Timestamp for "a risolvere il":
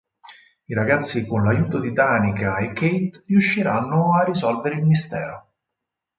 4.15-4.85